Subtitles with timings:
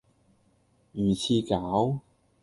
[0.93, 1.99] 魚翅餃